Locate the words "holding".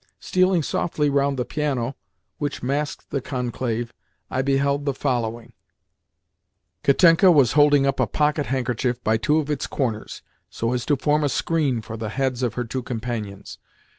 7.51-7.85